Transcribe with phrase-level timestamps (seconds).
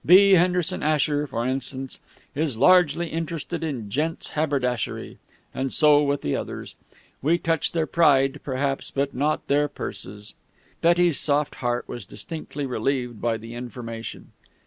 [0.03, 0.31] B.
[0.31, 1.99] Henderson Asher, for instance,
[2.33, 5.19] is largely interested in gents' haberdashery.
[5.53, 6.73] And so with the others.
[7.21, 10.33] We touch their pride, perhaps, but not their purses."
[10.81, 14.31] Betty's soft heart was distinctly relieved by the information.